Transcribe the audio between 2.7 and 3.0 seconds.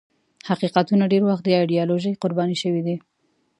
دي.